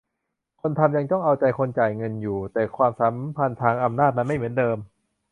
[0.61, 4.77] คนทำยังต้อง "เอาใจ" คนจ่ายเงินอยู่ แต่ความสัมพันธ์ทางอำนาจมันไม่เหมือนเดิม